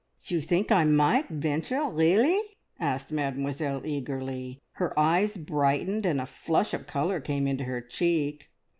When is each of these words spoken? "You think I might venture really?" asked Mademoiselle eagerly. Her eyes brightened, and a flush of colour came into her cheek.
"You 0.25 0.41
think 0.41 0.71
I 0.71 0.83
might 0.83 1.27
venture 1.29 1.87
really?" 1.91 2.41
asked 2.79 3.11
Mademoiselle 3.11 3.85
eagerly. 3.85 4.59
Her 4.71 4.97
eyes 4.99 5.37
brightened, 5.37 6.07
and 6.07 6.19
a 6.19 6.25
flush 6.25 6.73
of 6.73 6.87
colour 6.87 7.19
came 7.19 7.45
into 7.45 7.65
her 7.65 7.81
cheek. 7.81 8.49